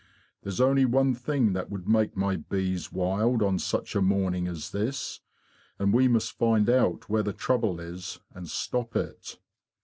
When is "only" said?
0.59-0.83